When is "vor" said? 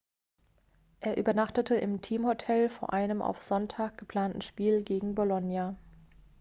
2.69-2.91